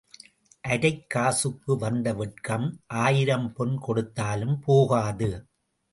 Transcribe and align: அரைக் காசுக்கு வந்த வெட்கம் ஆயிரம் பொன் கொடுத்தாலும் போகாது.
அரைக் 0.67 1.07
காசுக்கு 1.07 1.77
வந்த 1.77 2.13
வெட்கம் 2.13 2.79
ஆயிரம் 2.87 3.53
பொன் 3.53 3.77
கொடுத்தாலும் 3.79 4.59
போகாது. 4.59 5.45